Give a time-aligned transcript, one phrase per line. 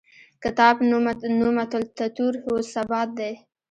[0.43, 0.75] کتاب
[1.43, 3.31] نوم التطور و الثبات دی.